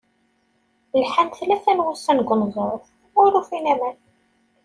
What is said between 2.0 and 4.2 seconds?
deg uneẓruf, ur ufin aman.